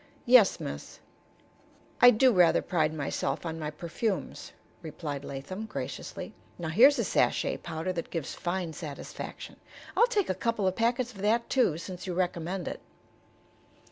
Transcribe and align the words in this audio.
"Yes, 0.25 0.59
miss, 0.59 0.97
I 2.01 2.09
do 2.09 2.31
rather 2.33 2.63
pride 2.63 2.91
myself 2.91 3.45
on 3.45 3.59
my 3.59 3.69
perfumes," 3.69 4.51
replied 4.81 5.23
Latham, 5.23 5.67
graciously. 5.67 6.33
"Now 6.57 6.69
here's 6.69 6.97
a 6.97 7.03
sachet 7.03 7.57
powder 7.57 7.93
that 7.93 8.09
gives 8.09 8.33
fine 8.33 8.73
satisfaction." 8.73 9.57
"I'll 9.95 10.07
take 10.07 10.31
a 10.31 10.33
couple 10.33 10.65
of 10.65 10.75
packets 10.75 11.11
of 11.13 11.19
that, 11.21 11.51
too, 11.51 11.77
since 11.77 12.07
you 12.07 12.15
recommend 12.15 12.67
it." 12.67 12.79